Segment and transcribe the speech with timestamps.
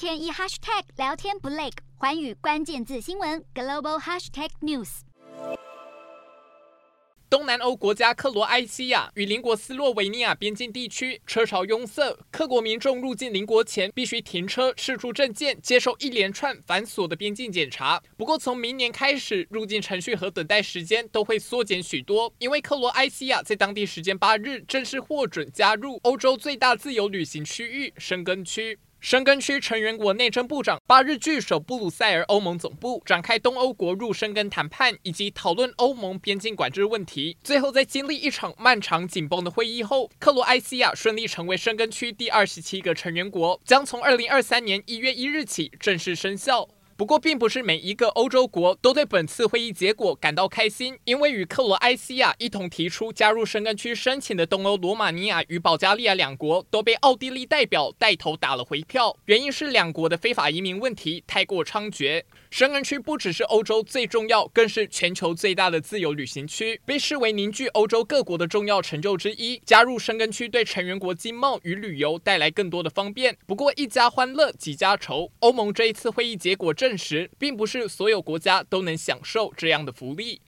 [0.00, 1.68] 天一 hashtag 聊天不累，
[1.98, 5.00] 环宇关键字新闻 global hashtag news。
[7.28, 18.02] 东南欧国家克罗埃西亚与邻国斯洛维尼亚边境地区车潮拥塞，克国民众入境邻国前必须停车、释出证件、接受一连串繁琐的边境检查。
[18.16, 28.78] 不过，从明年开始，入境程序和等待时间都会缩减许多，因为克罗埃西亚在当地时间八日正式获准加入欧洲最大自由旅行区域——申根区。
[29.00, 37.34] 申根区成员国内政部长八日聚首布鲁塞尔欧盟总部，展开东欧国入申根谈判以及讨论欧盟边境管制问题。
[37.42, 46.68] 最后，在经历一场漫长紧绷的会议后，克罗埃西亚顺利成为申根区第二十七个成员国，将从二零二三年一月一日起正式生效。
[47.00, 62.22] 不过，并不是每一个欧洲国都对本次会议结果感到开心，因为与克罗埃西亚一同提出加入申根区申请的东欧罗马尼亚与保加利亚两国都被奥地利代表带头打了回票，原因是两国的非法移民问题太过猖獗。
[62.50, 69.62] 申根区不只是欧洲最重要，更是全球最大的自由旅行区，被视为凝聚欧洲各国的重要成就之一。
[69.64, 73.38] 加入申根区对成员国经贸与旅游带来更多的方便。
[73.46, 76.89] 不过，一家欢乐几家愁，欧盟这一次会议结果正。
[76.90, 80.40] 证实并不是所有国家都能享受这样的福利。